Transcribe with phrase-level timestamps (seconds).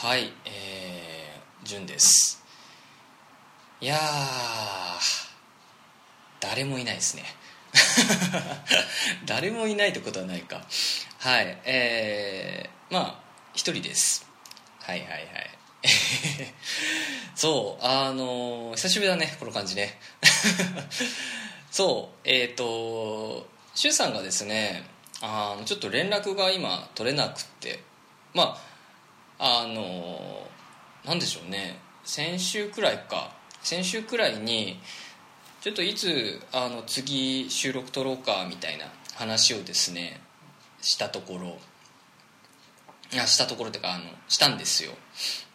[0.00, 2.40] はいえー、じゅんです。
[3.80, 3.98] いや
[6.38, 7.24] 誰もいないですね。
[9.26, 10.64] 誰もいないってことはないか。
[11.18, 13.20] はいえー、まあ
[13.54, 14.24] 一人です。
[14.82, 15.22] はいはいはい。
[17.34, 19.98] そうあのー、久しぶりだねこの感じね。
[21.72, 24.84] そうえっ、ー、と周さんがですね
[25.20, 27.82] あのちょっと連絡が今取れなくって。
[28.32, 28.67] まあ
[29.38, 30.46] あの
[31.04, 31.78] なんでしょうね。
[32.04, 33.32] 先週くらいか。
[33.62, 34.80] 先週くらいに
[35.60, 40.20] ちょっといつあの次収録撮ろうかみたいな話をですね
[40.80, 41.58] したところ。
[43.20, 44.92] あしたところってかあのしたんですよ。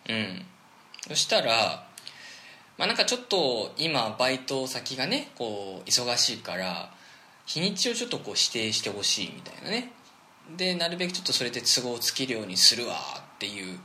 [0.09, 0.45] うん。
[1.07, 1.87] そしたら
[2.77, 6.91] まあなんかちょっと今バイト先がねこう忙しいから
[7.45, 9.91] 日にちをちょっとこう指定してほしいみたいなね。
[10.57, 13.77] でなるべくちょっとそれで都合をつけるようにするわっていう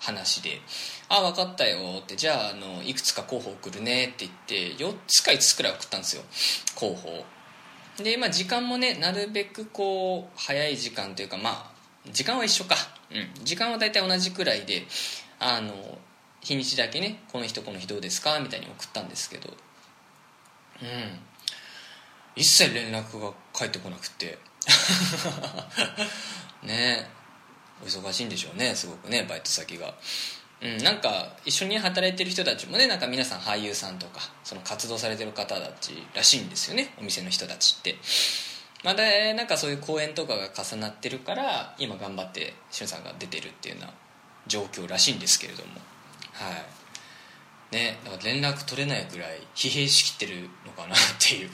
[0.00, 0.60] 話で
[1.08, 4.32] 「あ分かったよ」って「じゃああのいくつか候補送るね」って言っ
[4.76, 6.22] て4つか5つくらい送ったんですよ
[6.74, 7.24] 候補
[7.98, 11.74] でまあ時間もねなるべくこう早い時間というかまあ
[12.10, 12.74] 時間は一緒か。
[13.10, 13.44] うん。
[13.44, 14.86] 時間は大体同じくらいで
[15.38, 15.72] あの
[16.42, 18.38] 日にちだけねこの人この日どうですか？
[18.40, 19.48] みたいに送ったんですけど。
[20.82, 21.20] うん。
[22.36, 24.38] 一切連絡が返ってこなくて。
[26.64, 27.08] ね。
[27.20, 27.23] お
[27.84, 29.94] 忙しいんでしょうねすごくねバイト先が。
[30.62, 37.96] うんなんか一緒に働いてる人たちもねなんか皆さん俳優さんとかその活動されてる方たちらしいんですよねお店の人たちって。
[38.84, 39.02] まだ
[39.34, 43.94] なんかそういう公演とかが重なってるから今頑張ってしゅんさんが出てるっていうような
[44.46, 45.80] 状況らしいんですけれども。
[46.32, 46.50] は
[47.72, 47.74] い。
[47.74, 51.50] ねだから連絡取れないぐらい疲弊しきってるのかなっていう。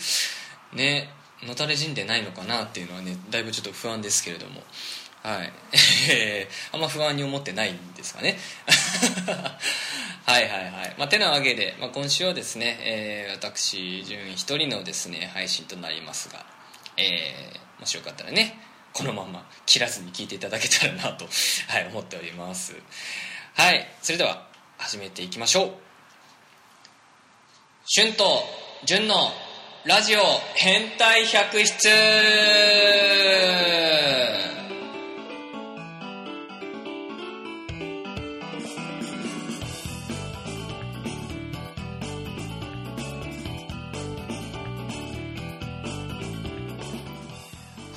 [0.77, 1.09] ね
[1.43, 4.63] のたれ死んでないのかなっていうのはねだいぶちょっと不安ですけれども。
[5.23, 5.53] はい。
[6.73, 8.39] あんま不安に思ってないんですかね。
[10.27, 16.47] はいはいはい、まあ、てなわけで、まあ、今週はですね、えー、私純一人のですね配信となりますが、
[16.97, 18.61] えー、もしよかったらね
[18.93, 21.29] このまま切らずに聞いていただけたらなと、
[21.69, 22.75] はい、思っております。
[23.55, 23.89] はい。
[24.03, 24.47] それでは
[24.79, 25.73] 始めていきましょう。
[27.95, 28.45] 春と
[28.85, 29.33] 純の
[29.85, 30.21] ラジオ
[30.55, 31.89] 変態百室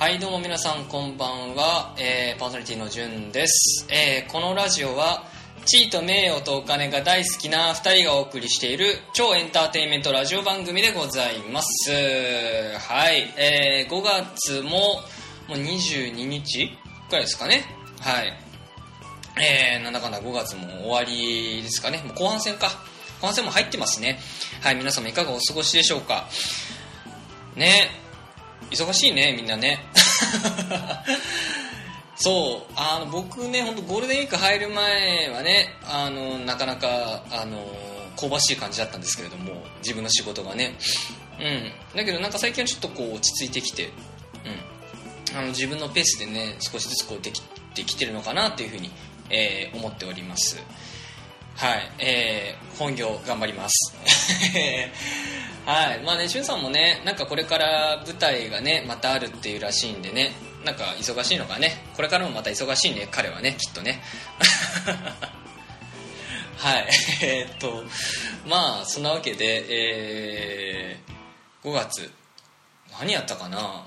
[0.04, 5.24] はいどうも皆さんこんばんは、えー、パーソナリティのじゅんです、えー、このラジオは
[5.64, 11.90] 地位と名誉とお金が大好きな2人がお送りしている超エンターテインメントラジオ番組でございます。
[11.90, 15.00] はい、えー、5月もも
[15.48, 16.68] う22日
[17.08, 17.64] くらいですかね。
[18.00, 18.32] はい。
[19.42, 22.02] えー、なんだかんだ5月も終わりですかね。
[22.04, 22.66] もう後半戦か。
[23.22, 24.18] 後半戦も入ってますね。
[24.60, 26.28] はい皆様いかがお過ごしでしょうか。
[27.56, 28.03] ね。
[28.70, 29.80] 忙しいねみんなね。
[32.16, 37.66] そうあの僕ね本当ゴールデンウィーク入る前はねあのなかなかあの
[38.16, 40.74] 香ばしい感じだったんですけれども自分の仕事がね。
[41.40, 41.72] うん。
[41.96, 43.90] だけどなんか最近はちょっとこう落ち着いてきて
[45.32, 45.38] うん。
[45.38, 48.90] あの自分のペースでね少しずつこうできてきてるのかなっていうふうに、
[49.30, 50.62] えー、思っております。
[51.56, 53.94] はい、えー、本業頑張ります。
[55.66, 56.02] はい。
[56.02, 60.32] まあねしゅんさんもねなんかこれから舞台がねまたあるっていうらしいんでね
[60.64, 64.02] なんか忙しいのかねこれからもまた忙しいね彼はねきっとね。
[66.58, 66.88] はい。
[67.22, 67.84] えー、っと
[68.46, 72.10] まあそんなわけでえー、5月。
[73.00, 73.86] 何やったかな？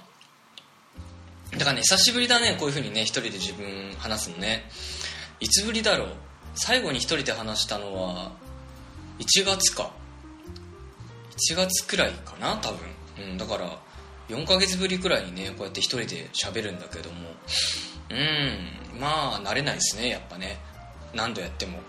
[1.52, 4.70] だからね久しぶりだねこういうふうにね一人で自分話すのね。
[5.40, 6.08] いつぶりだろう？
[6.56, 8.32] 最後に一人で話したのは
[9.20, 9.92] 1月か。
[11.38, 12.80] 1月くらいかな多分、
[13.32, 13.80] うん、だから
[14.30, 17.30] 4ヶ月ぶりくらいにねこうやって一人で喋るんだけども。
[18.10, 20.58] うんまあ慣れないですねやっぱね。
[21.14, 21.80] 何度やっても。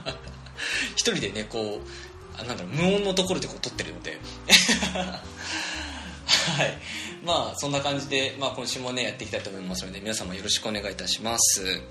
[0.96, 4.18] 一人でねこうあなんだろう無音のところでこう撮ってるので。
[4.98, 6.78] はい。
[7.24, 11.82] まあそんな感じで、まあ、今週もねやっていきたいと思いますので皆様よろしくお願いいたします。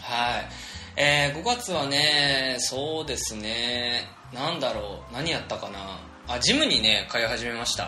[0.00, 0.67] はい。
[1.00, 4.08] えー、5月はねそうですね。
[4.34, 5.14] なんだろう。
[5.14, 6.00] 何やったかな。
[6.26, 7.84] あジムにね通い始めました。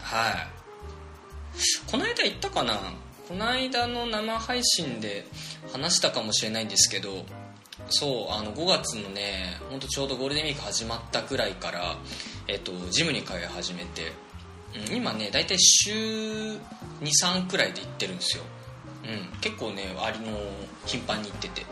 [0.00, 1.90] はい。
[1.90, 2.78] この間言ったかな。
[3.26, 5.26] この間の生配信で
[5.72, 7.24] 話したかもしれないんですけど
[7.88, 11.96] そうあの5月のねほんとちょうどゴールデンウィーク始まったくらいから、
[12.46, 14.12] えっと、ジムに通い始めて、
[14.88, 15.90] うん、今ね大体週
[17.00, 18.44] 23くらいで行ってるんですよ、
[19.32, 20.38] うん、結構ねありの
[20.84, 21.62] 頻繁に行ってて。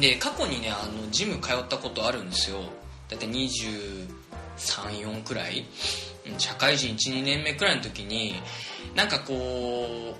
[0.00, 2.60] で過去にねあのジム通ったことあるんですよ。
[3.08, 5.64] だいたい234くらい。
[6.38, 8.34] 社会人12年目くらいの時に
[8.96, 10.16] なんかこう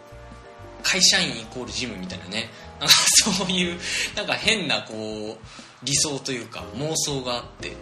[0.84, 2.48] 会社員イコールジムみたいなね。
[2.78, 2.94] なんか
[3.38, 3.78] そういう
[4.14, 5.46] なんか変なこう
[5.82, 7.76] 理想というか妄想があって。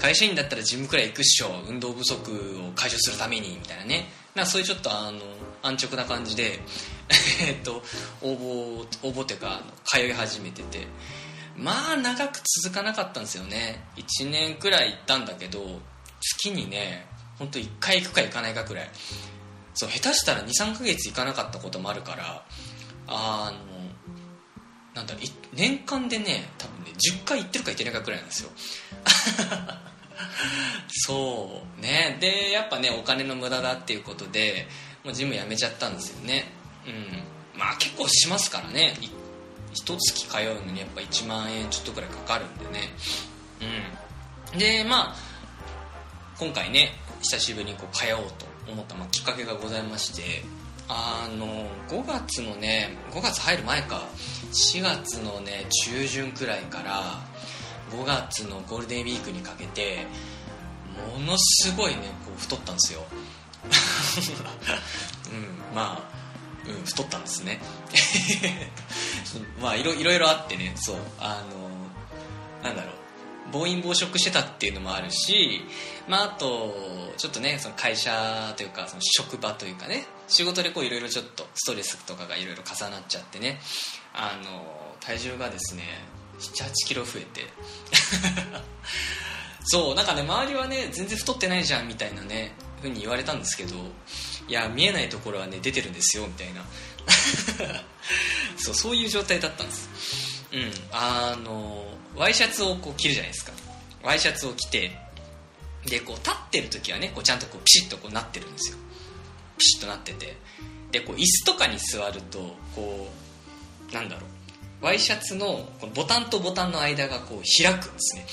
[0.00, 1.62] 会社員だったらジムくらい行くっしょ。
[1.68, 4.08] 運動不足を解消するためにみたいなね。
[4.34, 5.20] なそういうちょっとあの
[5.62, 6.60] 安直な感じで
[7.46, 7.82] えっと
[8.22, 10.86] 応募応募っていうか通い始めてて。
[11.56, 13.84] まあ長く続かなかったんですよね。
[13.96, 15.80] 1年くらい行ったんだけど
[16.20, 17.06] 月にね
[17.38, 18.90] 本当1回行くか行かないかくらい。
[19.74, 22.44] そう下手したら23ヶ月行かなかったこともあるから
[23.08, 23.74] あの
[24.94, 25.14] なんだ
[25.52, 28.50] 年間でね多分ね10回行ってるか行ってないかくらいなんですよ。
[30.88, 32.16] そうね。
[32.20, 34.66] でやっぱねお金の無駄だっていうことで
[35.04, 36.52] もうジム辞めちゃったんですよね。
[36.86, 37.58] うん。
[37.58, 38.94] まあ結構しますからね。
[39.72, 42.88] 一月通うのにやっぱ1万円ちょっとくらいかかるんでね。
[44.52, 44.58] うん。
[44.58, 45.14] でまあ
[46.38, 50.44] 今回ね久しぶりにこう通おうと思った、まあ、きっかけがございまして
[50.88, 54.02] あの5月のね5月入る前か。
[54.52, 57.33] 4月のね中旬くらいから
[57.90, 60.06] 5月のゴールデンウィークにかけて
[61.16, 63.04] ものすごいねこう太ったんですよ。
[65.32, 66.14] うんまあ
[66.66, 67.60] うん、太ったんですね。
[69.60, 71.42] まあいろいろいろあってねそうあ
[72.62, 72.94] のなんだろう。
[73.52, 75.64] 暴飲暴食してたっていうのもあるし、
[76.08, 76.74] まあ、あと
[77.16, 83.60] ちょっとねその会社というかその職場というかね仕事でこういろいろちょっとストレスとかがいろいろ重なっちゃってね
[84.12, 85.82] あの体重がですね
[86.38, 87.48] 7 8キロ増えて。
[89.66, 93.74] そうなんかね周りはね全然太ってないじゃんみたいなねふうに言われたんですけど
[94.46, 96.64] いや見えないところはね出てるんですよみたいな。
[98.56, 99.88] そうそういう状態だったんです。
[100.52, 100.72] うん。
[100.92, 103.52] あのワイシャツをこう着るじゃないですか。
[104.02, 104.96] ワイシャツを着て
[105.86, 108.76] でこう立ってる時はねこうちゃんとこうピシッとこうなってるんですよ。
[109.56, 110.36] ピシッとなってて。
[110.90, 113.10] でこう椅子とかに座るとこ
[113.90, 114.33] うなんだろう。
[114.84, 118.26] ワイシャツのこのボタンとボタンの間がこう開くんですね。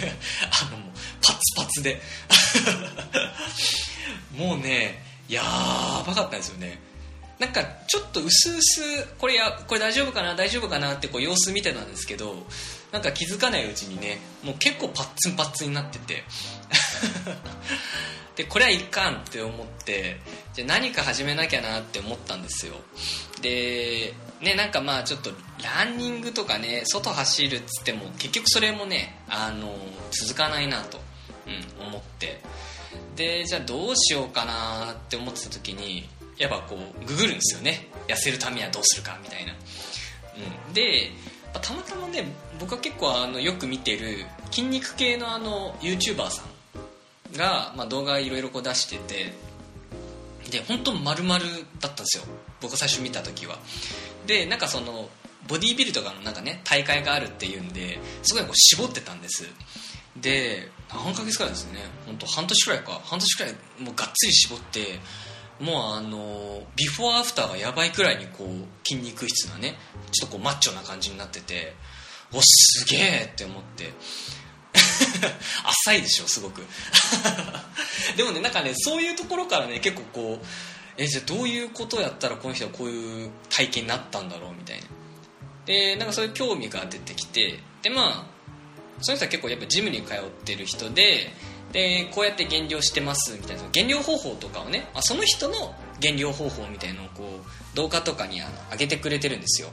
[0.50, 2.00] あのもうパツパツで。
[4.34, 5.42] もうねや
[6.06, 6.80] ばかったですよね。
[7.38, 12.46] なんかちょっと薄々これやこれ大丈夫かな大丈夫かなってこう様子見てたんですけど
[12.90, 16.24] なんか気づかないうちにねもう結構パッツンパッツンになってて。
[18.36, 20.20] でこれはいかんって思って
[20.54, 22.76] じゃ何か始めなきゃなって思ったんですよ。
[23.42, 25.30] でねなんかまあちょっと
[25.62, 29.74] ランニングとかね外走るっつっても結局それもねあの
[30.10, 30.98] 続かないなと、
[31.80, 32.40] うん、思って。
[33.16, 36.08] でじゃあどうしようかなって思ってた時に
[36.38, 37.88] やっぱこうググるんですよね。
[38.06, 39.52] 痩せるためにはどうするかみたいな、
[40.68, 41.10] うん、で
[41.52, 42.24] たまたまね
[42.58, 49.32] 僕は結構あのよく見てる筋肉系のあの YouTuber さんが、まあ、動画いろいろ出してて
[50.50, 51.48] で本当丸々だっ
[51.80, 52.24] たんですよ。
[52.60, 53.58] 僕最初見た時は。
[54.26, 55.08] でなんかその
[55.46, 59.44] ボディービルとかのなんかね大会があるっていうんですごいこう絞ってたんです。
[60.16, 61.80] で何ヶ月くらですね。
[62.06, 63.00] 本当半年くらいか。
[63.04, 65.00] 半年くらいもうがっつり絞って
[65.60, 69.76] もうあのビフォーアフターがやばいくらいにこう筋肉質なね
[70.12, 71.74] ちょっとこうマッチョな感じになってて
[72.32, 73.92] おすげえって思って。
[75.84, 76.64] 浅いでしょすごく。
[78.16, 80.46] でもねなんかねそういうところからね結構こう
[80.96, 84.86] えじゃあどういうことやったらこの人はこういう体験になったんだろうみたいな。
[85.66, 88.38] でなんかそういう興味が出てきてでまあ
[89.00, 91.32] その人は結構やっぱジムに通ってる人で
[91.72, 98.40] でこうやって減量してますみたいな減量方法とかをねあその人の減量方法みたいのをこう動画とかに
[98.70, 99.68] 上げてくれてるんですよ。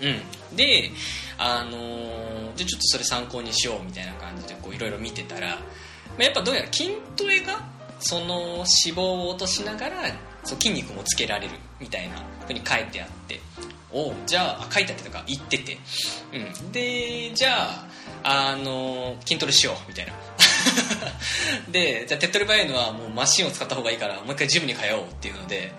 [0.00, 0.56] うん。
[0.56, 0.90] で
[1.38, 5.56] あのー、じゃちょっとそれ参考にしようみたいな感じでこういろいろ見てたら、ま
[6.18, 7.60] あ、やっぱどうやら筋トレが
[8.00, 8.64] その脂
[8.94, 10.02] 肪を落としながら
[10.44, 12.16] そう筋肉もつけられるみたいな
[12.46, 13.40] ふうに書いてあって。
[13.92, 15.76] おじゃあ書いてあってとか言ってて、
[16.32, 17.70] うん、でじゃ
[18.22, 20.12] あ、あのー、筋トレしようみたいな。
[21.72, 25.72] でじゃあ手っ取り早いのはもうマシンを使った方がいいからもう一回ジムに通おうっていうので。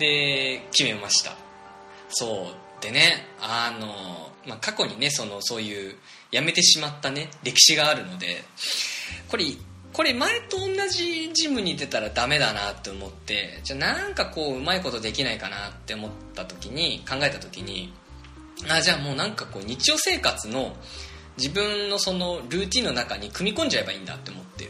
[0.00, 1.36] で決めました。
[2.08, 2.69] そう。
[2.80, 5.96] でねあの、まあ、過去にねそのそういう
[6.30, 8.44] 辞めてしまったね歴史があるので
[9.28, 9.44] これ
[9.92, 17.92] これ前と同じジムに出たらダメだなって思ってじゃあなんかこううまいことできないかなって思った時に考えた時に
[18.68, 20.76] あじゃあもうなんかこう日常生活の
[21.36, 24.68] 自分のそのルーティンの中に組み込んじゃえばいいんだって思って。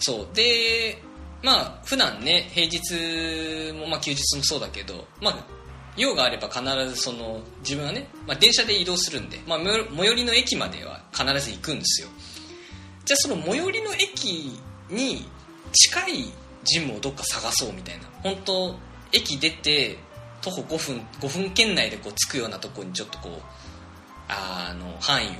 [0.00, 0.28] そう。
[0.34, 1.00] で
[1.42, 5.46] まあ普段ね平日も、まあ、休日もそうだけど、まあ、
[5.96, 12.08] 用があれば必ずその自分はね、まあ、電車で移動するんで、まあ、最寄りの駅までは必ず行くんですよ。
[13.04, 15.28] じゃあその最寄りの駅に
[15.72, 16.32] 近い
[16.64, 18.04] ジムをどっか探そうみたいな。
[18.22, 18.76] 本当
[19.12, 19.98] 駅出て
[20.42, 23.40] 徒歩5分5分圏内でこう着くようなとこにちょっとこう
[24.28, 25.30] あの範囲を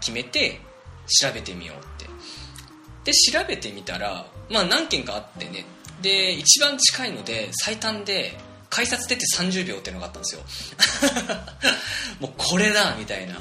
[0.00, 0.60] 決めて
[1.20, 2.08] 調べてみようって。
[3.04, 5.64] で調べてみたらまあ何件かあってね。
[6.02, 8.38] で一番近いので最短で
[8.70, 10.42] 改札出て30秒っていうのがあったんですよ。
[12.20, 13.40] もうこれだみたいな。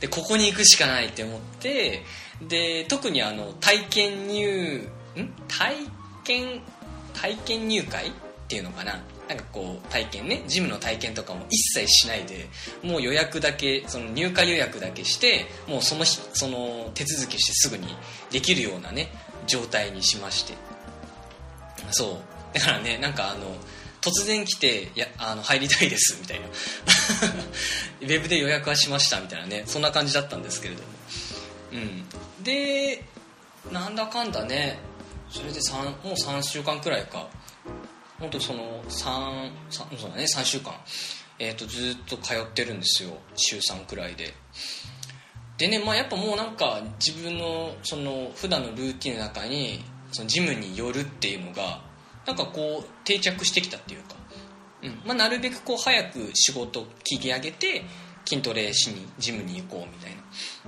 [0.00, 2.04] でここに行くしかないって思って
[2.42, 5.32] で特にあの体験入ん？
[5.48, 5.76] 体
[6.24, 6.60] 験
[7.14, 8.12] 体験入会っ
[8.48, 9.00] ていうのかな。
[9.28, 10.42] なんかこう体験ね。
[10.46, 12.48] ジムの体験とかも一切しないで
[12.82, 17.94] もう予約だけその入会予約だけしてもうその日その手続きしてすぐに
[18.30, 19.12] できるようなね
[19.46, 20.54] 状態にしまして。
[21.90, 22.20] そ
[22.54, 22.58] う。
[22.58, 23.54] だからねなんかあの
[24.00, 26.46] 突然来ていやあの入りたいですみたいな。
[28.00, 29.64] ウェブで予約はしましたみたいなね。
[29.66, 30.88] そんな感じだったんですけれども。
[31.72, 32.08] うん。
[32.44, 33.04] で
[33.72, 34.78] なんだかんだね。
[35.30, 37.28] それで3もう3週間くらいか。
[38.18, 40.74] 本当その 3, 3, そうだ、ね、3週間、
[41.38, 43.10] えーと、ずっと通ってるんですよ。
[43.36, 44.34] 週3くらいで。
[45.56, 51.80] でね、まあ、やっぱもうなんか自分のその普段のルーティンの中にそのジムに寄るっていうのが
[52.28, 54.14] なんかこう定着してきたっていうか、
[54.82, 54.90] うん。
[55.06, 57.82] まあ、なるべくこう早く仕事切り上げて
[58.26, 60.10] 筋トレしにジムに行こうみたい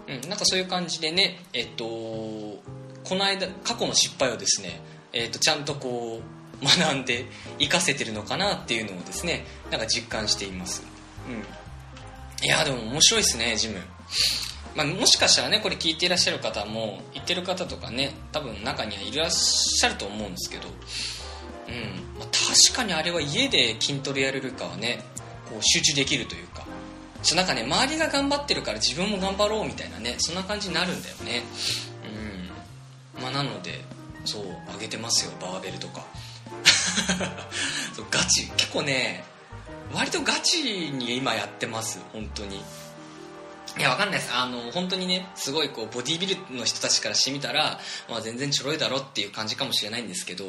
[0.08, 2.62] な、うん、なんかそういう感じでねえっとこ
[3.10, 4.80] の間過去の失敗をですね、
[5.12, 6.22] えっと、ちゃんとこ
[6.62, 7.26] う学んで
[7.58, 10.82] 活かせてるのかなっていうのをですねなんか実感しています、
[11.28, 13.80] うん、いやでも面白いですねジム。
[14.74, 20.68] まあ、もしかしたらねこれ聞いていらっしゃる方も行ってる方とかね多分中にはいらっしゃると思うんですけど。
[22.18, 25.02] まあ、確かにあれは家で筋トレやれるかはね
[25.48, 26.66] こう集中できるというか。
[27.22, 31.42] そうなんかね周りが頑張ってるから自分も頑張ろうみたいなねそんな感じになるんだよね。
[33.16, 33.22] うん。
[33.22, 33.84] まあなので
[34.24, 36.04] そう上げてますよバーベルとか。
[37.94, 38.46] そうガチ。
[38.56, 39.24] 結構ね
[39.92, 40.62] 割とガチ
[40.92, 42.62] に今やってます本当に。
[43.78, 44.32] いやわかんないです。
[44.34, 50.44] あの本当にねすごいこうボディビルの人たちからしてみたら、まあ、全然ちょろいだろっていう感じかもしれないんですけど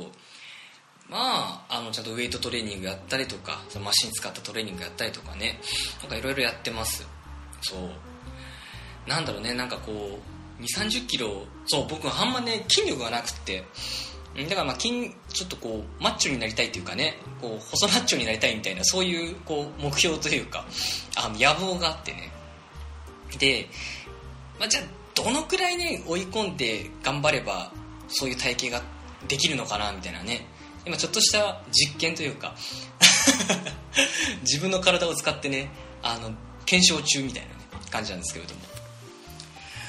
[1.11, 5.59] まあ、あのちゃんとウェイトトレーニングやったりとかそのマシン使ったトレーニングやったりとかね
[5.99, 7.05] なんかいろいろやってます。
[7.61, 9.09] そう。
[9.09, 13.65] なんだろうねなんかこう2 3 0キロそう僕あんまね筋力がなくって。
[14.37, 20.65] だからまあ筋ちょっとこうマッチョになりたいっていうかねこう細マッチョになりたいみたいなそういうこう目標というか
[21.17, 22.31] あの野望があってね。
[23.37, 23.67] で、
[24.57, 27.73] まあ、じゃあどのくらいね追い込んで頑張れば
[28.07, 28.83] そういう体型が
[29.27, 30.47] できるのかなみたいなね。
[30.85, 32.55] 今ちょっとした実験というか
[34.43, 35.69] 自分の体を使ってね
[36.01, 36.33] あの
[36.65, 37.61] 検証中みたいな、
[37.91, 38.61] 感じなんですけれども、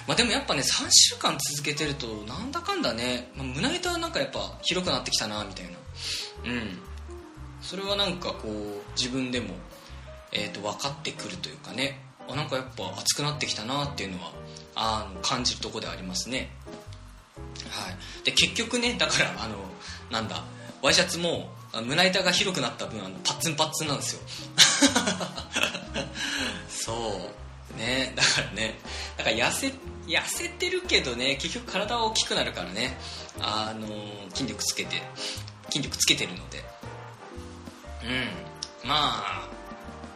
[0.08, 5.70] まあ、でもやっぱね3週間続けてるとなんだかんだね、まあ、胸板はなんかやっぱ広くなってきたなみたいな。
[6.44, 6.78] うん。
[7.62, 9.54] それはなんかこう自分でも、
[10.32, 12.00] えー、と分かってくるというかね。
[12.28, 14.32] あなんかやっぱ熱くなってきたなっていうのは
[14.74, 16.50] あの感じるとこでありますね。
[17.68, 18.24] はい。
[18.24, 19.56] で結局ねだからあの
[20.10, 20.42] なんだ
[20.82, 24.20] ワイシャツも胸板が広くなった分あのパッツンパッツンなんですよ。
[26.68, 27.30] そ
[27.74, 27.78] う。
[27.78, 28.78] ねだからね
[29.16, 29.72] だから痩せ
[30.06, 32.98] 痩せてるけどね結局体は大きくなるからね。
[33.40, 33.86] あの
[34.34, 35.02] 筋力つけて
[35.70, 36.64] 筋力つけてるので。
[38.04, 38.88] うん。
[38.88, 39.48] まあ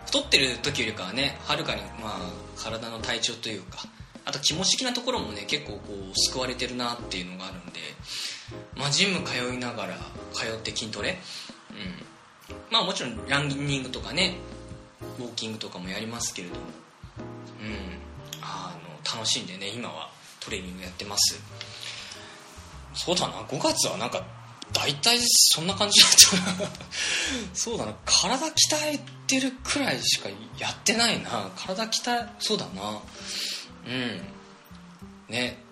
[0.06, 3.78] 太ってる時よりかはねはるかにまあ体の体調というか
[4.24, 7.80] あと気持ち的なところもね結構こう救われてるなっていうのがあるんで。
[8.76, 9.96] まあ、ジム通いながら
[10.32, 11.18] 通って筋トレ、
[11.70, 14.36] うん、まあもちろんランニングとかね
[15.18, 16.60] ウォーキングとかもやりますけれども、
[17.62, 20.10] うん、あの楽しんでね今は
[20.40, 21.40] トレーニングやってます。
[22.94, 24.24] そうだな5月はなんか
[24.72, 26.70] 大体そんな感じだったな。
[27.52, 31.50] そうだな体鍛えてるくらいしかやってないな。
[31.56, 33.00] 体鍛えそうだな。
[33.86, 34.22] うん。
[35.28, 35.65] ね。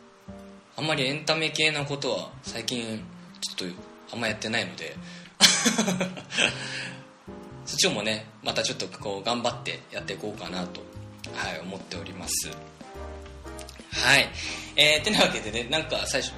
[0.77, 3.01] あんまりエンタメ系なことは最近
[3.41, 3.77] ちょっと
[4.13, 4.97] あんまやってないので。
[7.67, 10.83] そっちもねまたちょっとこう頑張ってやっていこうかなと、
[11.35, 12.51] はい、思っております。
[13.93, 14.29] はい。
[14.77, 16.33] えー、てなわけでねなんか最初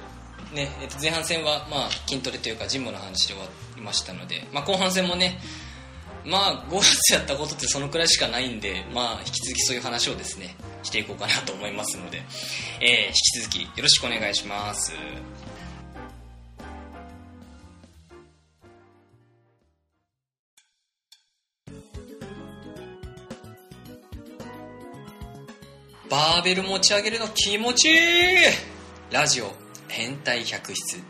[0.53, 5.39] ね、えー、と前半戦はまあ筋トレというかジムの話で終わりましたので、まあ、後半戦もね
[6.27, 12.21] まあ5月やったことってそのくらいしかないんで、まあ、引き続きそういう話をですねしていこうかなと思いますので、
[12.81, 14.91] えー、引き続きよろしくお願いします。
[26.09, 27.97] バーベル持ち上げるの気持ちいい！
[29.11, 29.51] ラジオ
[29.89, 31.01] 変態百室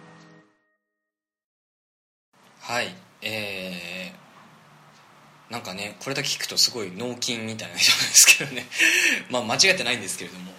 [2.59, 4.06] はいえー、
[5.49, 8.65] なんかねこれだけ聞くとすごい脳筋みたいな人なんですけどね。
[9.29, 10.51] まあ間違ってないんですけれども。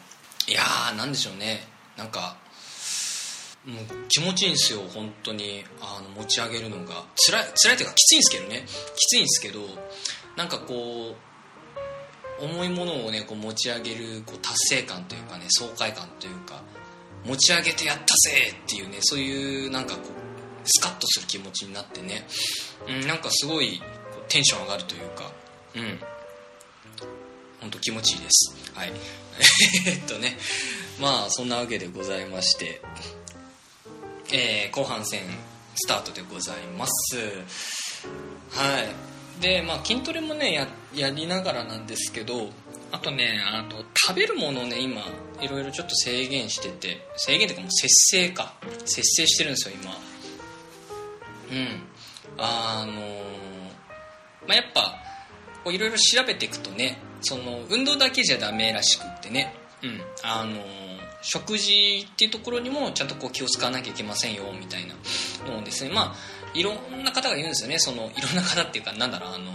[0.47, 1.67] いやーなんでしょうね。
[1.97, 2.39] なんか
[3.67, 4.81] もう気持ちいいんですよ。
[4.95, 5.65] 本当に。
[5.81, 7.05] あの持ち上げるのが。
[7.17, 8.65] 辛い辛いというかきついんですけどね。
[8.97, 9.61] きついんですけど
[10.37, 11.17] なんかこ
[12.41, 16.63] う重いものをねこう持ち上げるこう達成感というかね爽快感というか
[17.25, 20.05] 持ち上げてやったぜっていうねそういうなんかこう
[20.65, 22.27] スカッとする気持ちになってね、
[22.87, 23.83] うん、なんかすごい
[24.29, 25.31] テンション上がるというか。
[25.75, 26.01] うん。
[27.61, 28.55] 本当気持ちいいです。
[28.75, 28.93] はい。
[29.87, 30.39] えっとね。
[31.01, 32.81] まあそんなわけでございまして。
[34.31, 35.23] えー、後半戦
[35.75, 37.17] スタートでございます。
[38.51, 39.41] はい。
[39.41, 42.51] でまあ筋トレもねややりながらなんですけど
[42.91, 45.03] あとねあと食べるものをね今
[45.41, 47.07] いろいろちょっと制限してて。
[47.17, 48.55] 制限っていうかもう節制か。
[48.85, 49.93] 節制してるんですよ今。
[51.53, 51.83] うん。
[52.39, 53.48] あのー、
[54.49, 54.99] まあやっぱ
[55.71, 59.55] いろいろ調べていくとねその運動だけじゃダメらしくってね。
[59.83, 60.01] うん。
[60.25, 60.61] あの
[61.21, 64.95] 食事っていうところにもちゃんとこう気を使わなきゃいけませんよみたいな
[65.51, 65.91] のをですね。
[65.93, 66.15] まあ
[66.55, 67.79] いろんな方が言うんですよね。
[67.79, 69.53] そのいろんな方っていうかなんだろうあの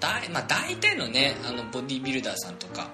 [0.00, 2.88] だまあ、大体のねあのボディビルダーさんとか、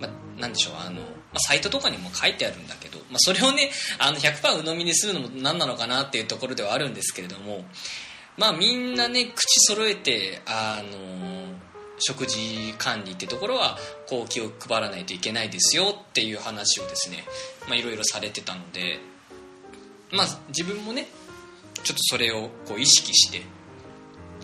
[0.00, 7.66] まあ、なんでしょうあの、ま、サイトとかにも書いてあるんだけど、まあ、それをねあの100%鵜呑みにするのも何なのかなっていうところではあるんですけれども
[8.38, 11.28] まあみんなね口揃えてあの
[11.98, 13.76] 食事管理ってところは
[14.08, 17.24] こう気を配らないといけないですよっていう話をですね
[17.76, 19.00] いろいろされてたので
[20.12, 21.08] まあ自分もね
[21.82, 23.42] ちょっとそれをこう意識して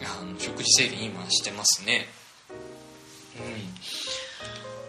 [0.03, 2.07] あの食事制限今してますね。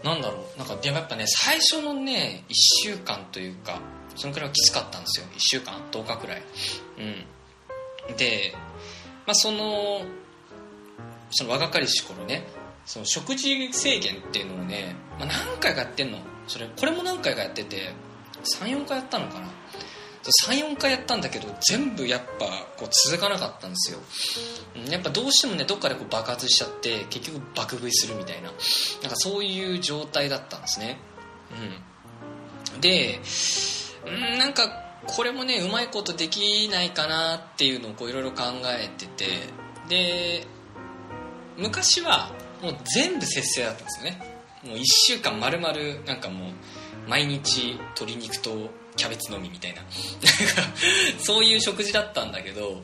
[0.04, 0.10] うん。
[0.10, 0.58] なんだろう。
[0.58, 3.82] なんかでもやっぱね最初のね1週間というか
[4.16, 5.28] そのくらいはきつかったんですよ。
[5.28, 6.44] 1週間10日くらい。
[8.10, 8.16] うん。
[8.18, 8.54] で
[9.26, 10.02] まあその
[11.32, 12.48] その若かりし頃ね
[12.86, 16.20] その食事制限っていうのをね、まあ、何回かやってんの。
[16.48, 17.92] それこれも何回かやってて
[18.44, 19.48] 34回やったのかな。
[20.48, 22.46] 34回やったんだけど全部やっぱ
[22.78, 24.00] こう続かなかったんですよ。
[24.90, 28.50] やっぱどうしてもねどっかでこう爆発しちゃって結局爆食いするみたいな。
[29.02, 30.98] なんかそういう状態だったんですね。
[32.74, 32.82] うん。
[32.82, 33.20] で
[34.06, 39.66] うんなんかこれもねうまいことできないかなっていうのをいろいろ考えてて。
[39.90, 40.48] で
[41.58, 44.36] 昔はもう全部節制だったんですよね。
[44.64, 45.74] もう1週間丸々
[46.06, 46.52] なんかもう
[47.08, 49.82] 毎日鶏肉とキャベツのみみたいな。
[51.20, 52.82] そういう食事だったんだけど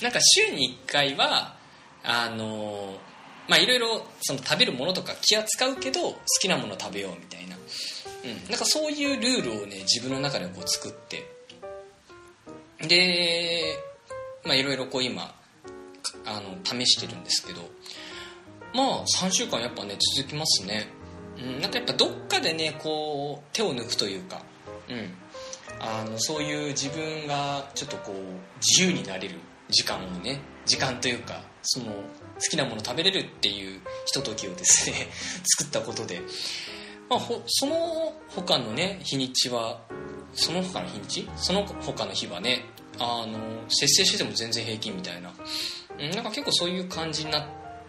[0.00, 1.56] なんか週に1回は
[2.02, 2.98] あの
[3.48, 7.56] まあいろいろ食べるものとか気は使うけど好きなもの食べようみたいな、
[8.24, 11.26] うん、なんかそういうルールをね自分の中でこう作って。
[12.80, 13.76] で
[14.44, 15.34] まあいろいろこう今
[16.24, 17.60] あの試してるんですけど。
[18.74, 20.88] まあ3週間やっぱね続きますね、
[21.38, 24.42] うん、なんかやっぱどっかでねこう手を抜くというか、
[24.88, 25.10] うん、
[25.80, 28.14] あのそういう自分がちょっとこう
[28.60, 29.36] 自由になれる
[29.68, 31.92] 時間をね時間というかその好
[32.50, 35.08] きなもの食べれるっていうひとときをですね
[35.58, 36.20] 作ったことで、
[37.08, 39.80] まあ、その他のね日にちは
[40.32, 41.28] その他の日にち？
[41.36, 42.64] その他の日はね
[42.98, 45.32] あの節制してても全然平気みたいな、
[45.98, 47.44] うん、なんか結構そういう感じになっ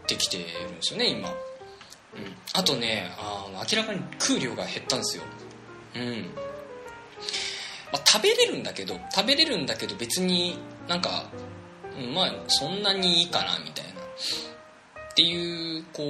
[0.08, 1.36] てきてるんですよね今、うん、
[2.53, 5.23] あとねあの明らかに食う量が減ったんですよ。
[5.95, 6.29] うん。
[7.91, 11.25] まあ、食べれるんだけど食べれるんだけど別になんか、
[11.99, 13.91] うん、まあそんなにいいかなみたいな。
[13.91, 16.05] っていうこう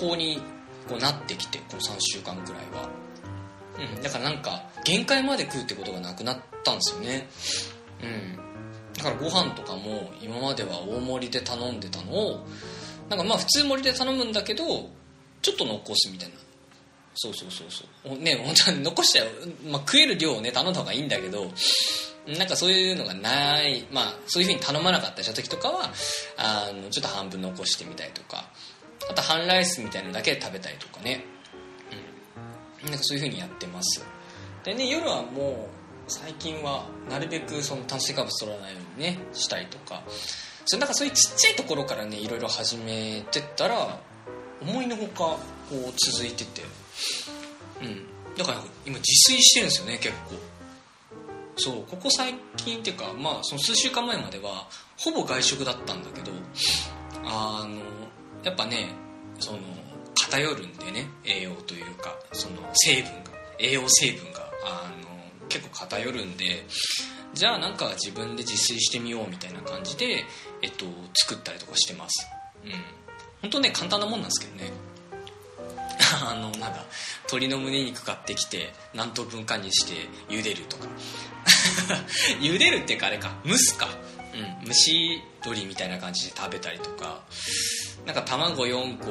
[0.00, 0.40] 思考に
[0.88, 2.88] こうなってきてこの3週間くらいは、
[3.96, 7.28] うん、だからなんか限界まで食うってことがなくなったんですよね。
[8.02, 8.44] うん。
[8.96, 12.46] だからご飯とかも今までは大盛りで頼んでたのを
[13.08, 14.64] なんかまあ普通盛りで頼むんだけど
[15.42, 16.34] ちょっと残すみたいな。
[17.16, 18.18] そうそうそうそう。
[18.18, 19.28] ね本当 残しちゃう、
[19.66, 21.50] まあ、食える量をね頼んだ方がいいんだけど
[22.26, 23.86] なんかそういうのがない。
[23.90, 25.92] まあそういうふうに頼まなかったりした時とかは
[26.36, 28.50] あのちょっと半分残してみたりとか。
[29.24, 31.24] 半ライスみたいなのだけで食べたりとかね、
[32.82, 34.04] うん、なんかそういうふうにやってます。
[34.64, 35.68] でね夜はも
[36.06, 40.02] う最近はなるべくその炭水化物取らないようにねしたりとか。
[40.66, 44.00] それなんかそういうちっちゃいところからねいろいろ始めてったら
[44.62, 45.38] 思いのほかこ
[45.70, 46.62] う続いてて。
[47.82, 48.14] うん。
[48.36, 50.54] だから今自炊してるんですよね結構。
[51.56, 54.66] そうここ最近っていうかまあその数週間前までは
[54.98, 56.32] ほぼ外食だったんだけど
[57.24, 57.80] あの
[58.42, 58.88] やっぱね
[59.38, 59.58] その
[60.14, 65.08] 偏るんでね栄養というかその成分が栄養成分があの
[65.48, 66.64] 結構偏るんで
[67.34, 70.24] じゃあなんか自分で自炊してみようみたいな感じで、
[70.62, 72.28] えっと、作ったりとかしてます。
[72.64, 72.70] うん。
[73.42, 74.72] 本当ね簡単なもんなんですけどね。
[76.24, 76.84] あのなんだ
[77.24, 80.86] 鶏の胸肉買ってきて何等分かにして茹でるとか。
[82.40, 83.88] 茹でるっていうかあれか蒸すか。
[84.32, 84.66] うん。
[84.66, 87.24] 蒸し鶏みたいな感じで食べたりとか。
[88.06, 89.10] なんか卵4個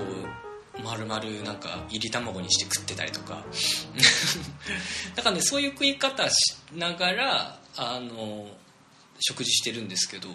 [0.83, 3.43] 丸々なんか入り卵にして食ってたりとか。
[5.15, 8.47] だからねそういう食い方しながらあの
[9.19, 10.29] 食事してるんですけど。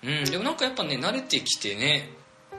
[0.00, 2.10] うんでもなんかやっぱね慣れてきてね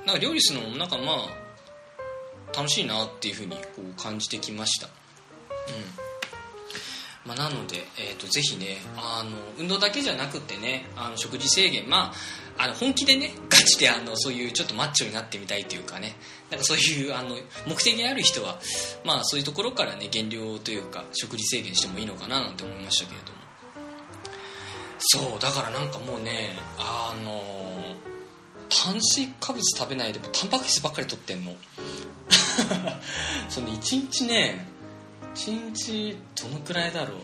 [0.05, 4.87] なんか料理するのもなんかまあ楽しいなっていうふうにこう感じてきました。
[4.87, 6.08] うん。
[7.25, 12.11] まあ、なので、えーと、ぜひねあの運動だけじゃなくてねあの食事制限ま
[12.57, 16.15] ああの本気でね ガチであのそういうちょっとマッチョになってみたいというかね
[16.49, 18.59] なんかそういうあの目的がある人は、
[19.03, 23.39] まあ、そういうところからね減量というか食事制限してもいいのかななんて思いましたけれども。
[24.99, 27.41] そうだからなんかもうねあの
[28.69, 31.55] 炭水化物食べないでもタンパク質ばっかりとってんの
[33.49, 34.67] その1日ね
[35.35, 37.17] 1日どのくらいだろう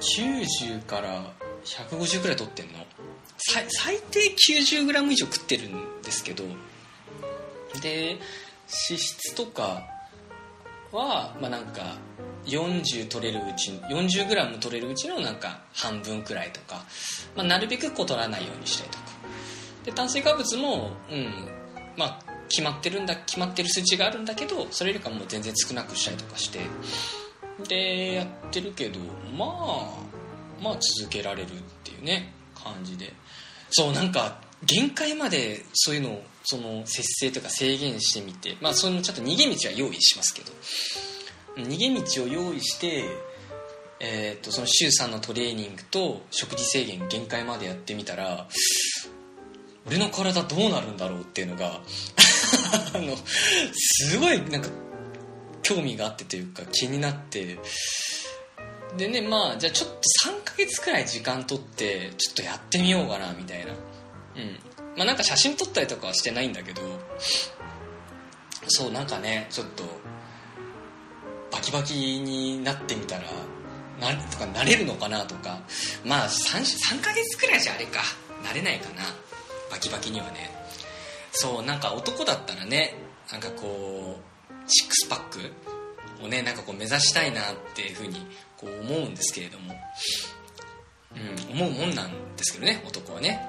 [0.00, 1.32] ？90から
[1.64, 2.78] 150くらいとってんの？
[3.36, 3.66] 最
[4.10, 6.44] 低 90g 以上食ってるんですけど。
[7.82, 8.20] で脂
[8.98, 9.82] 質とか
[10.90, 11.96] はまあなんか
[12.46, 16.84] 40取れるうち 40g 取れるうちのなんか半分くらいとか、
[17.36, 19.04] まあ、なるべくこう取らないようにしたりとか。
[19.84, 21.48] で炭水化物もうん
[21.96, 26.60] まあ決まってるんだ決まってる数値があるんだけどそれよりかもう全然少なくしたりとかして。
[27.66, 29.00] でやってるけど
[29.36, 31.48] まあまあ続けられるっ
[31.82, 33.12] ていうね感じで。
[33.70, 40.52] そうなんか限界までそういうのをその節制とか制限してみてまあそのちょっと逃げ道は用意しますけど。
[41.56, 43.04] 逃げ道を用意して
[44.00, 48.46] えーと、とその週3のトレーニングと食事制限限界までやってみたら
[49.88, 51.80] 俺の体どうなるんだろうっていうのが
[52.94, 53.16] あの
[53.74, 54.68] すごいなんか
[55.62, 57.58] 興味があってというか気になって。
[58.96, 59.96] でねまあじゃあちょっと
[60.30, 63.72] 3ヶ月くらい時間取ってちょっとやってみようかなみたいな。
[63.72, 64.58] うん。
[64.96, 66.82] まあなんか写真撮ったりとかはしてないんだけど。
[68.68, 69.84] そうなんかねちょっと
[71.50, 73.24] バキバキになってみたら
[74.00, 75.60] なとかなれるのかなとか。
[76.04, 76.60] まあ 3,
[76.96, 78.00] 3ヶ月くらいじゃあれか。
[78.44, 79.02] なれないかな。
[79.70, 80.50] バキバキにはね。
[81.32, 82.94] そうなんか男だったらね
[83.30, 85.38] なんかこうシックスパック
[86.24, 88.26] をねなんかこう目指したいなっていうふうに
[88.56, 89.74] こう思うんですけれども、
[91.14, 93.40] うん、思うもんなんですけどね男はね、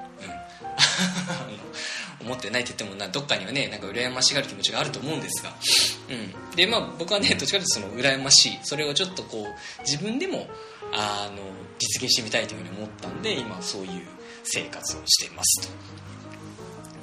[2.20, 5.52] うん、 思ってないって言ってもなどっかにはねなんか羨ましがる気持ちがあると思うんですが、
[6.10, 8.58] うん、でまあ僕はねどっちかというとその羨ましい。
[8.62, 10.48] それをちょっとこう自分でも
[10.92, 11.42] あの
[11.78, 14.06] 実現してみたいというふうに思ったんで今そういう
[14.44, 16.00] 生活をしてますと。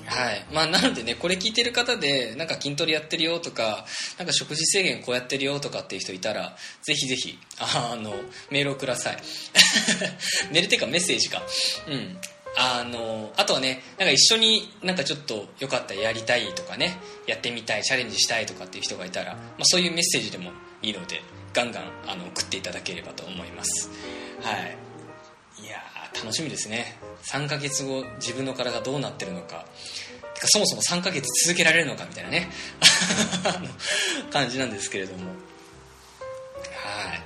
[0.07, 0.45] はい。
[0.53, 3.85] まあ、なのでねこれ聞いてる方でなんか筋トレやってるよとか
[4.17, 8.11] なんか食事制限こうやってるよとかっていう人いたらぜひぜひあの
[8.49, 9.17] メールをください。
[10.51, 11.41] メールっていうかメッセージか。
[11.89, 12.17] うん。
[12.59, 16.97] あのあとはねなんか一緒になんかちょっとよかったらやりたいとかね
[17.27, 21.21] やってみたいチャレンジしたいとかっていう人がいたら、まあ、そういうメッセージでもいいので
[21.53, 23.91] ガンガンあの送っていただければと思います。
[24.41, 24.86] はい。
[26.21, 26.97] 楽しみですね。
[27.31, 29.65] 3ヶ月後自分の体がどうなってるのか。
[30.33, 32.49] てかそもそも3ヶ月続けられるのかみたいなね。
[34.31, 35.27] 感じなんですけれども。
[35.27, 37.21] はい。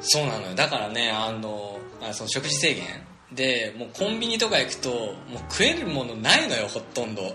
[0.00, 0.54] そうなのよ。
[0.54, 2.84] だからねあのあその食事制限。
[3.32, 7.34] でもうコンビニとか行くともう食えるものないのよほとんど。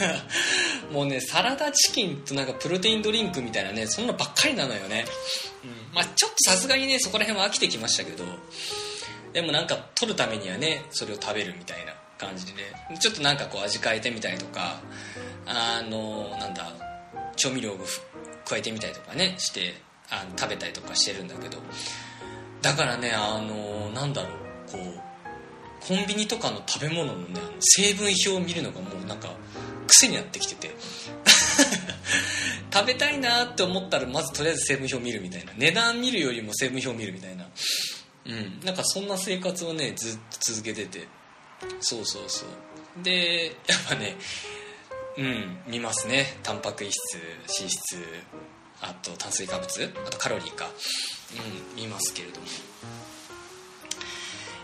[0.92, 5.06] もうねサラダチキンとなんかプロテインドリンクみたいなねそんなばっかりなのよね、
[5.64, 8.24] うん、まあちょっとさすがにねそこら辺は飽きてきましたけど。
[9.36, 12.52] でもなんか取るためにはねそれを食べるみたいな感じで。
[12.54, 14.80] ねちょっとなんかこう味変えてみたりとか
[15.44, 16.72] あのなんだ
[17.36, 17.78] 調味料を
[18.46, 19.74] 加えてみたりとかねして
[20.08, 21.58] あの食べたりとかしてるんだけど。
[22.62, 29.28] だからねあのなんだろうこうコンビニとかの食べ物のね成分表を見るのがもうなんか
[29.86, 30.70] 癖になってきてて。
[32.72, 35.52] 食べたいなって思ったらまずとりあえず成分表見るみたいな。
[35.56, 37.46] 値段見るよりも成分表見るみたいな。
[38.28, 38.60] うん。
[38.64, 41.06] なんかそんな生活をねずっと続けてて。
[41.80, 43.02] そうそうそう。
[43.02, 44.16] でやっぱね
[45.16, 46.38] うん見ますね。
[46.42, 46.98] タンパク質
[47.58, 47.98] 脂質
[48.80, 50.66] あと炭水化物あとカロリーか。
[50.66, 52.46] うん見ますけれども。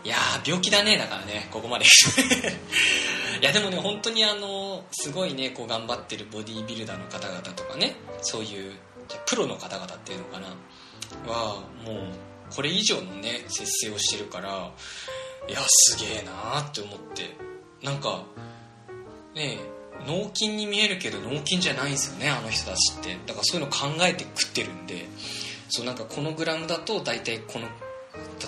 [0.04, 1.84] いや病気だねだからねここまで。
[3.40, 8.72] いやでもね本当にあのすごいねこう頑張ってるボディービルダーの方々とかねそういう
[9.26, 10.48] プロの方々っていうのかな。
[11.26, 14.70] はもうこれ以上のね節制をしてるから
[15.48, 17.36] いやすげえなーって思って。
[17.82, 18.24] なんか
[19.34, 19.72] ねえ
[20.06, 23.16] 脳筋に見えるけど脳筋じゃないんですよねあの人たちって。
[23.26, 25.06] だからそういうの考えて食ってるんで。
[25.68, 27.66] そうなんかこのグラムだと大体この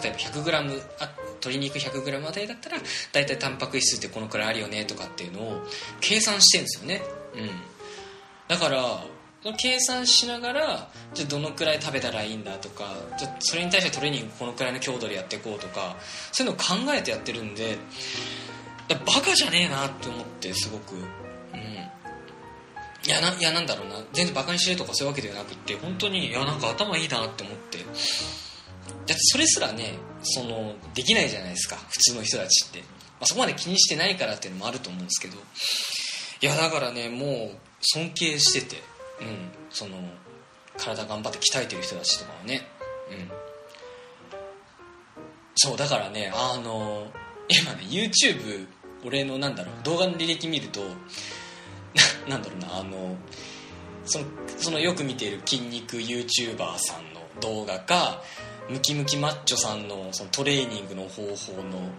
[0.03, 2.77] 例えば 100g あ鶏肉 100g あたりだったら
[3.13, 5.63] 大体タンパク質ってこのくらいあるよねとかっていうのを
[6.01, 7.03] 計算してるんですよね。
[7.35, 7.51] うん。
[8.49, 9.05] だから
[9.53, 15.97] 計算しながらじゃどのくらい食べたらいいんだとかじゃそれに対してトレーニングこのくらいの強度でやっていこうとか
[16.33, 17.77] そういうのを考えてやってるんで
[18.89, 20.95] バカじゃねえなって思ってすごく。
[23.07, 23.97] いやないやなんだろうな。
[24.15, 27.79] 全然バカにしてるとかそういうわけではなくて本当にいやなんか頭いいなって思って。
[27.79, 31.77] だってそれすらねそのできないじゃないですか。
[31.77, 32.85] 普通の人たちって、ま
[33.21, 35.37] あ、そこまで気にしてないからっていうのもあると思うんですけど。
[36.41, 38.94] いやだからねもう尊敬してて。
[39.71, 39.97] その
[40.77, 42.63] 体頑張って鍛えてる人たちとかはね。
[43.11, 43.55] うん。
[45.57, 47.07] そうだからねあの
[47.49, 48.67] 今ね YouTube
[49.05, 50.81] 俺のなんだろう動画の履歴見ると
[52.29, 53.17] なんだろうなあの
[54.05, 54.25] その
[54.59, 58.23] そのよく見ている筋肉 YouTuber さんの動画か
[58.69, 61.91] ムキムキマッチョさんのそのトレーニングの方法の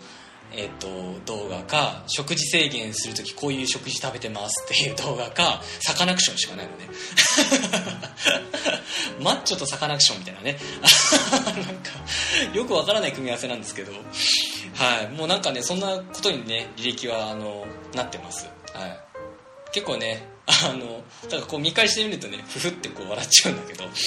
[0.58, 0.88] えーと、
[1.26, 6.89] 動画か食事制限する時こういう食事食べてますっていう動画かサカナクションしかないのね。
[9.22, 10.58] マッチョとサカナクションみたいなね。
[11.32, 11.62] なんか
[12.54, 13.91] よくわからない組み合わせなんですけど。
[14.76, 15.10] はい。
[15.10, 18.48] もうなんかねそんなことにね履歴はあのなってます。
[18.74, 19.00] はい。
[19.72, 23.89] 結構ねあのだからこう見返してみるとねふふってこう笑っちゃうんだけど。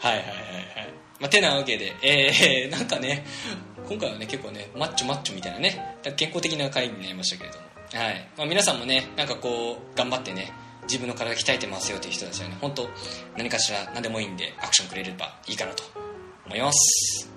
[0.00, 0.50] はいはいはいはい。
[1.20, 3.26] まあ、てなわけで、えー、なんかね、
[3.90, 8.28] 今回はね、結構ね、マッチョマッチョみたいなね、健康的な回になりましたけれども、はい。
[8.38, 10.52] まあ、皆さんもね、なんかこう、頑張ってね、
[10.84, 12.88] 自分の体鍛えてますよという人たちはね、本当
[13.36, 15.82] 何かしら何でもいいんで、アクションくれればいいかなと
[16.46, 17.28] 思います。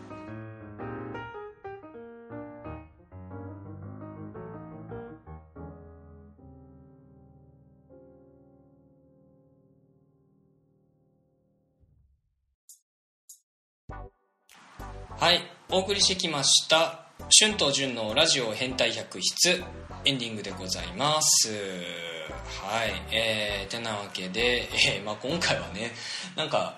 [15.20, 17.00] はいお送りしてきました
[17.42, 19.64] 春と純のラジオ変態百室
[20.06, 21.50] エンディングでございます。
[21.50, 25.92] はいえー、てなわけで、えーまあ、今回はね
[26.36, 26.78] なんか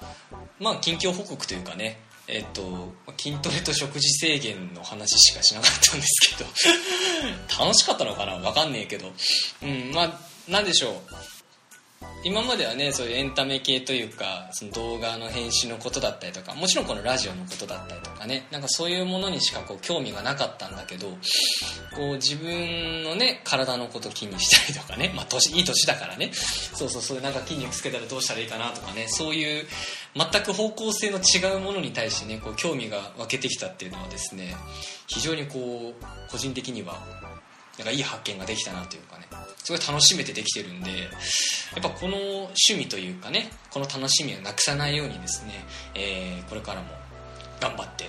[0.62, 6.50] まあ近況報告というかねえっ、と筋トレと食事制限の話しかしなかったんですけど
[7.66, 8.36] 楽しかったのかな？
[8.36, 9.12] わかんねえけど。
[9.62, 11.35] うんまあなんでしょう？
[12.24, 21.08] 今まではねそういうエンタメ系というかその動画の編集のことだったりとかもちろんこのラジオのことだったりとかねなんかそういうものにしかこう興味がなかったんだけど
[21.96, 26.32] こう自分のね体のこと気にしたりとかね、まあ、年いい年だからね。
[26.34, 29.66] そうそうそうなんか筋肉つけたらどうしたらいいかなとかねそういう
[30.16, 34.56] 全く方向性の違うものに対してねこう興味が湧けてきたっていうのはですね
[35.08, 37.04] 非常にこう個人的には
[37.78, 39.26] なんかいい発見ができたなというかね。
[39.66, 41.08] すごい楽しめてできてるんでや
[41.80, 45.54] っぱこの趣味というかねこの楽しみをなくさないようにですね、
[45.96, 46.90] えー、これからも
[47.60, 48.06] 頑張って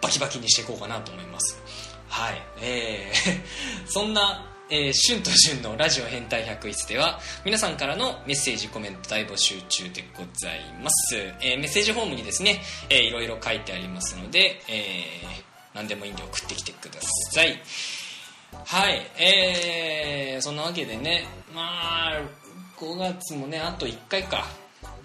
[0.00, 1.58] バキバキにしていこうかなと思います。
[2.08, 2.42] はい。
[2.62, 3.42] えー、
[3.86, 17.62] そんなえー、春と旬のラジオ変態百室では皆さんからのメッセージコメント大募集中でございます、えー、メッセージフォームにですね、えー、いろいろ書いてありますので、えー、何でもいいんで送ってきてください。
[18.64, 22.20] はいえー、そんなわけでねまあ
[22.78, 24.46] 5月もねあと1回か。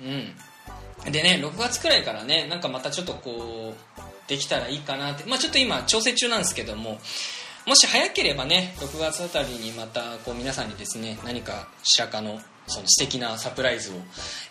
[0.01, 1.11] うん。
[1.11, 5.23] でね6月くらいからねなんかまたちょっとこうできたらいいかなって。
[5.29, 6.99] まあちょっと今調整中なんですけども
[7.65, 13.93] もし早ければね6月あたりにまたこう皆さんにですね何か白かのその素敵なサプライズを、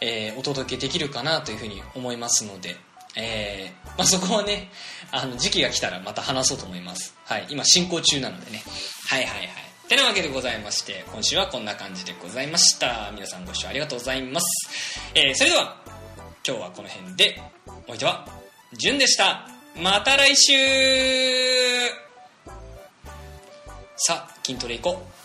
[0.01, 2.77] えー、お届けできるかなというふうに思いますので。
[3.17, 4.71] えー、まあ、そこはね、
[5.11, 7.15] あの、時期が来たらまた話そうと思います。
[7.25, 7.47] はい。
[7.49, 8.63] 今進行中なのでね。
[9.09, 9.49] はいはいはい。
[9.89, 13.11] てなわけでございまして、今週はこんな感じでございました。
[13.13, 15.01] 皆さんご視聴ありがとうございます。
[15.15, 15.77] えー、それでは、
[16.47, 17.43] 今日はこの辺で、
[17.89, 18.29] おいては、
[18.73, 19.49] じゅんでした。
[19.77, 20.53] また来週
[23.97, 25.20] さあ、筋トレ行こう。